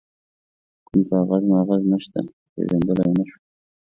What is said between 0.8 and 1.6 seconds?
کوم کاغذ